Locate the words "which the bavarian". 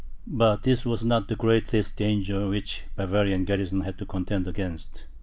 2.47-3.43